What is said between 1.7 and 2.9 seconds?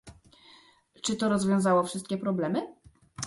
wszystkie problemy?